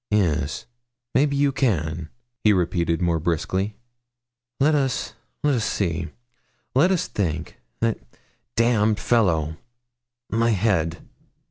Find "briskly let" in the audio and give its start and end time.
3.19-4.73